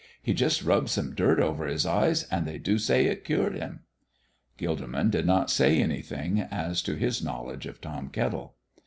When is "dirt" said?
1.13-1.39